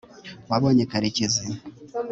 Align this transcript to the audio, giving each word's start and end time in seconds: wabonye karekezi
wabonye 0.49 0.83
karekezi 0.91 1.43